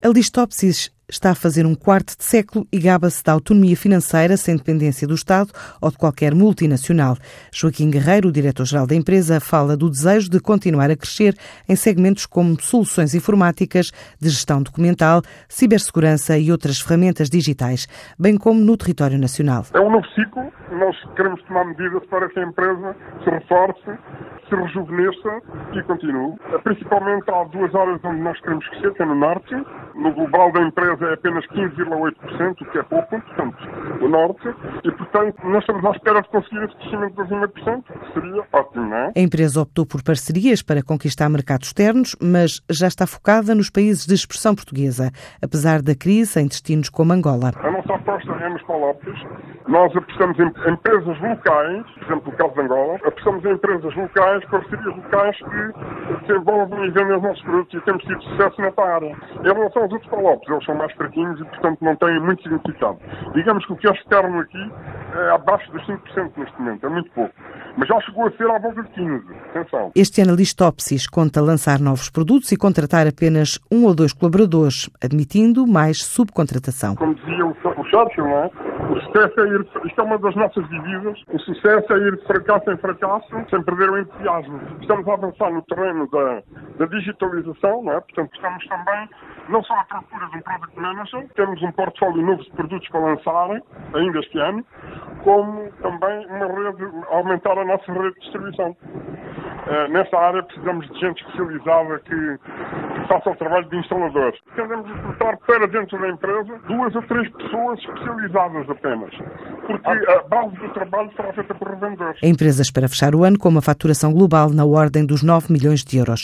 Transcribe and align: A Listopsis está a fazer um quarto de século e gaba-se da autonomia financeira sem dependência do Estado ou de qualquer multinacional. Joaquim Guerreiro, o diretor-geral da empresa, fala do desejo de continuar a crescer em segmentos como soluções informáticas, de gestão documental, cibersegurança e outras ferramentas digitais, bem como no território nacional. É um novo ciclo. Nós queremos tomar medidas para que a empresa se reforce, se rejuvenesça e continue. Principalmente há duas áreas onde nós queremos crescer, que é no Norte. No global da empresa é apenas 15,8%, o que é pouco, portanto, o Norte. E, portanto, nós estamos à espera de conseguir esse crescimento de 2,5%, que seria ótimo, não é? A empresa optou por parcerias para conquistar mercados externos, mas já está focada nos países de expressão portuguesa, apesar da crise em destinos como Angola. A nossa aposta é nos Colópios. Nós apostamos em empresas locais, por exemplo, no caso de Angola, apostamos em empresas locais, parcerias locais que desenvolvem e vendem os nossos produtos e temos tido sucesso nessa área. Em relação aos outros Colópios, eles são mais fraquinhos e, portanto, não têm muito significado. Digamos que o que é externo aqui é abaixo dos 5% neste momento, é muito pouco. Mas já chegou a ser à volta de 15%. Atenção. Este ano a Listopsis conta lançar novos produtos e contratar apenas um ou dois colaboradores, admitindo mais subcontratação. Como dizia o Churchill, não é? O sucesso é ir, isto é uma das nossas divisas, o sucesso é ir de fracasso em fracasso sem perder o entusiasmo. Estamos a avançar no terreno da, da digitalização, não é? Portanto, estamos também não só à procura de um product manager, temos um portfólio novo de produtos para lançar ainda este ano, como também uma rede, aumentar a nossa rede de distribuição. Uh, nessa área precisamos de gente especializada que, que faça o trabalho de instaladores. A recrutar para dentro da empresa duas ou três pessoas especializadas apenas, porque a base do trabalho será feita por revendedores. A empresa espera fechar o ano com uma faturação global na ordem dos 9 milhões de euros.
A 0.00 0.06
Listopsis 0.06 0.92
está 1.08 1.32
a 1.32 1.34
fazer 1.34 1.66
um 1.66 1.74
quarto 1.74 2.16
de 2.16 2.22
século 2.22 2.64
e 2.72 2.78
gaba-se 2.78 3.24
da 3.24 3.32
autonomia 3.32 3.76
financeira 3.76 4.36
sem 4.36 4.56
dependência 4.56 5.08
do 5.08 5.14
Estado 5.14 5.50
ou 5.82 5.90
de 5.90 5.98
qualquer 5.98 6.36
multinacional. 6.36 7.16
Joaquim 7.52 7.90
Guerreiro, 7.90 8.28
o 8.28 8.32
diretor-geral 8.32 8.86
da 8.86 8.94
empresa, 8.94 9.40
fala 9.40 9.76
do 9.76 9.90
desejo 9.90 10.30
de 10.30 10.38
continuar 10.38 10.88
a 10.88 10.96
crescer 10.96 11.34
em 11.68 11.74
segmentos 11.74 12.26
como 12.26 12.60
soluções 12.60 13.12
informáticas, 13.12 13.90
de 14.20 14.28
gestão 14.28 14.62
documental, 14.62 15.20
cibersegurança 15.48 16.38
e 16.38 16.52
outras 16.52 16.80
ferramentas 16.80 17.28
digitais, 17.28 17.88
bem 18.16 18.36
como 18.36 18.60
no 18.60 18.76
território 18.76 19.18
nacional. 19.18 19.64
É 19.74 19.80
um 19.80 19.90
novo 19.90 20.06
ciclo. 20.14 20.44
Nós 20.78 20.96
queremos 21.16 21.42
tomar 21.42 21.64
medidas 21.64 22.06
para 22.08 22.28
que 22.28 22.38
a 22.38 22.44
empresa 22.44 22.94
se 23.24 23.30
reforce, 23.30 23.98
se 24.48 24.54
rejuvenesça 24.54 25.42
e 25.74 25.82
continue. 25.82 26.36
Principalmente 26.64 27.30
há 27.30 27.44
duas 27.44 27.74
áreas 27.74 28.00
onde 28.04 28.20
nós 28.20 28.40
queremos 28.40 28.66
crescer, 28.68 28.92
que 28.94 29.02
é 29.02 29.06
no 29.06 29.14
Norte. 29.14 29.54
No 29.94 30.12
global 30.12 30.52
da 30.52 30.62
empresa 30.62 31.06
é 31.06 31.14
apenas 31.14 31.44
15,8%, 31.48 32.52
o 32.52 32.54
que 32.54 32.78
é 32.78 32.82
pouco, 32.84 33.20
portanto, 33.20 33.68
o 34.00 34.08
Norte. 34.08 34.48
E, 34.84 34.90
portanto, 34.92 35.36
nós 35.44 35.60
estamos 35.60 35.84
à 35.84 35.90
espera 35.90 36.22
de 36.22 36.28
conseguir 36.28 36.62
esse 36.64 36.76
crescimento 36.76 37.24
de 37.24 37.34
2,5%, 37.34 37.82
que 37.82 38.07
seria 38.12 38.44
ótimo, 38.52 38.86
não 38.86 38.96
é? 38.96 39.12
A 39.16 39.20
empresa 39.20 39.60
optou 39.60 39.86
por 39.86 40.02
parcerias 40.02 40.62
para 40.62 40.82
conquistar 40.82 41.28
mercados 41.28 41.68
externos, 41.68 42.16
mas 42.20 42.60
já 42.70 42.86
está 42.86 43.06
focada 43.06 43.54
nos 43.54 43.70
países 43.70 44.06
de 44.06 44.14
expressão 44.14 44.54
portuguesa, 44.54 45.10
apesar 45.42 45.82
da 45.82 45.94
crise 45.94 46.40
em 46.40 46.46
destinos 46.46 46.88
como 46.88 47.12
Angola. 47.12 47.52
A 47.56 47.70
nossa 47.70 47.94
aposta 47.94 48.32
é 48.32 48.48
nos 48.48 48.62
Colópios. 48.62 49.18
Nós 49.66 49.94
apostamos 49.96 50.38
em 50.38 50.46
empresas 50.70 51.20
locais, 51.20 51.86
por 51.94 52.04
exemplo, 52.04 52.32
no 52.32 52.38
caso 52.38 52.54
de 52.54 52.60
Angola, 52.60 52.94
apostamos 53.04 53.44
em 53.44 53.52
empresas 53.52 53.94
locais, 53.94 54.44
parcerias 54.46 54.96
locais 54.96 55.36
que 55.36 56.26
desenvolvem 56.26 56.84
e 56.86 56.90
vendem 56.90 57.16
os 57.16 57.22
nossos 57.22 57.42
produtos 57.42 57.74
e 57.74 57.84
temos 57.84 58.02
tido 58.04 58.22
sucesso 58.22 58.60
nessa 58.60 58.82
área. 58.82 59.16
Em 59.40 59.42
relação 59.42 59.82
aos 59.82 59.92
outros 59.92 60.10
Colópios, 60.10 60.50
eles 60.50 60.64
são 60.64 60.74
mais 60.74 60.92
fraquinhos 60.92 61.40
e, 61.40 61.44
portanto, 61.44 61.78
não 61.82 61.96
têm 61.96 62.20
muito 62.20 62.42
significado. 62.42 62.98
Digamos 63.34 63.66
que 63.66 63.72
o 63.72 63.76
que 63.76 63.88
é 63.88 63.92
externo 63.92 64.40
aqui 64.40 64.72
é 65.14 65.30
abaixo 65.30 65.70
dos 65.72 65.86
5% 65.86 66.32
neste 66.36 66.58
momento, 66.58 66.86
é 66.86 66.88
muito 66.88 67.10
pouco. 67.10 67.34
Mas 67.76 67.88
já 67.88 68.00
chegou 68.00 68.26
a 68.26 68.30
ser 68.32 68.50
à 68.50 68.58
volta 68.58 68.82
de 68.82 68.88
15%. 68.90 69.22
Atenção. 69.50 69.92
Este 69.94 70.22
ano 70.22 70.32
a 70.32 70.36
Listopsis 70.36 71.06
conta 71.06 71.40
lançar 71.40 71.80
novos 71.80 72.10
produtos 72.10 72.50
e 72.52 72.56
contratar 72.56 73.06
apenas 73.06 73.58
um 73.70 73.84
ou 73.84 73.94
dois 73.94 74.12
colaboradores, 74.12 74.90
admitindo 75.02 75.66
mais 75.66 76.02
subcontratação. 76.04 76.94
Como 76.96 77.14
dizia 77.14 77.46
o 77.46 77.84
Churchill, 77.84 78.24
não 78.24 78.44
é? 78.44 78.50
O 78.90 79.00
sucesso 79.00 79.40
é 79.40 79.48
ir, 79.48 79.66
isto 79.84 80.00
é 80.00 80.04
uma 80.04 80.18
das 80.18 80.34
nossas 80.34 80.68
divisas, 80.68 81.18
o 81.32 81.38
sucesso 81.40 81.92
é 81.92 81.98
ir 81.98 82.16
de 82.16 82.24
fracasso 82.24 82.70
em 82.70 82.76
fracasso 82.78 83.28
sem 83.50 83.62
perder 83.62 83.90
o 83.90 83.98
entusiasmo. 83.98 84.60
Estamos 84.80 85.08
a 85.08 85.12
avançar 85.14 85.52
no 85.52 85.62
terreno 85.62 86.08
da, 86.10 86.42
da 86.78 86.86
digitalização, 86.86 87.82
não 87.82 87.92
é? 87.92 88.00
Portanto, 88.00 88.30
estamos 88.34 88.66
também 88.66 89.08
não 89.48 89.62
só 89.64 89.74
à 89.74 89.84
procura 89.84 90.26
de 90.26 90.36
um 90.38 90.40
product 90.42 90.80
manager, 90.80 91.28
temos 91.34 91.62
um 91.62 91.72
portfólio 91.72 92.22
novo 92.24 92.42
de 92.42 92.50
produtos 92.50 92.88
para 92.88 93.00
lançar 93.00 93.62
ainda 93.94 94.18
este 94.18 94.38
ano, 94.38 94.64
como 95.22 95.70
também 95.82 96.26
uma 96.26 96.46
rede, 96.46 96.84
aumentar 97.10 97.58
a 97.58 97.64
nossa 97.64 97.92
rede 97.92 98.14
de 98.14 98.20
distribuição. 98.20 98.76
Uh, 99.68 99.92
nessa 99.92 100.16
área 100.16 100.42
precisamos 100.44 100.88
de 100.88 100.98
gente 100.98 101.22
especializada 101.22 101.98
que, 101.98 102.14
que 102.14 103.08
faça 103.08 103.30
o 103.30 103.36
trabalho 103.36 103.68
de 103.68 103.76
instaladores. 103.76 104.40
A 104.56 104.62
recrutar 104.62 105.38
para 105.46 105.66
dentro 105.66 106.00
da 106.00 106.08
empresa 106.08 106.58
duas 106.66 106.94
ou 106.94 107.02
três 107.02 107.28
pessoas 107.32 107.78
especializadas 107.80 108.70
apenas, 108.70 109.10
porque 109.66 110.10
a 110.10 110.22
base 110.22 110.56
do 110.56 110.68
trabalho 110.70 111.10
será 111.14 111.32
feita 111.34 111.54
por 111.54 111.68
revendedores. 111.68 112.18
A 112.22 112.26
empresa 112.26 112.62
espera 112.62 112.88
fechar 112.88 113.14
o 113.14 113.24
ano 113.24 113.38
com 113.38 113.48
uma 113.50 113.60
faturação 113.60 114.12
global 114.12 114.50
na 114.50 114.64
ordem 114.64 115.04
dos 115.04 115.22
9 115.22 115.52
milhões 115.52 115.84
de 115.84 115.98
euros. 115.98 116.20